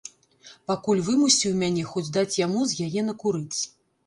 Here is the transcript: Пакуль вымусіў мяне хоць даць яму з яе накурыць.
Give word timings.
Пакуль 0.71 1.03
вымусіў 1.09 1.53
мяне 1.59 1.83
хоць 1.91 2.05
даць 2.17 2.35
яму 2.45 2.65
з 2.73 2.89
яе 2.89 3.05
накурыць. 3.13 3.59